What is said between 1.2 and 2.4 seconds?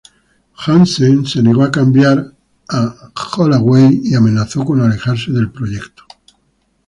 se negó a cambiar